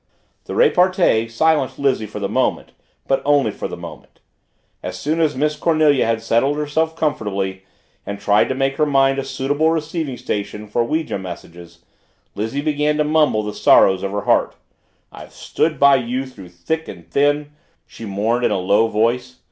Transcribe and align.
The 0.45 0.55
repartee 0.55 1.27
silenced 1.27 1.77
Lizzie 1.77 2.07
for 2.07 2.17
the 2.17 2.27
moment, 2.27 2.71
but 3.07 3.21
only 3.23 3.51
for 3.51 3.67
the 3.67 3.77
moment. 3.77 4.19
As 4.81 4.97
soon 4.99 5.21
as 5.21 5.35
Miss 5.35 5.55
Cornelia 5.55 6.07
had 6.07 6.23
settled 6.23 6.57
herself 6.57 6.95
comfortably 6.95 7.65
and 8.03 8.19
tried 8.19 8.49
to 8.49 8.55
make 8.55 8.77
her 8.77 8.85
mind 8.87 9.19
a 9.19 9.23
suitable 9.23 9.69
receiving 9.69 10.17
station 10.17 10.67
for 10.67 10.83
ouija 10.83 11.19
messages, 11.19 11.85
Lizzie 12.33 12.61
began 12.61 12.97
to 12.97 13.03
mumble 13.03 13.43
the 13.43 13.53
sorrows 13.53 14.01
of 14.01 14.11
her 14.11 14.21
heart. 14.21 14.55
"I've 15.11 15.33
stood 15.33 15.79
by 15.79 15.97
you 15.97 16.25
through 16.25 16.49
thick 16.49 16.87
and 16.87 17.07
thin," 17.07 17.51
she 17.85 18.05
mourned 18.05 18.43
in 18.43 18.49
a 18.49 18.57
low 18.57 18.87
voice. 18.87 19.35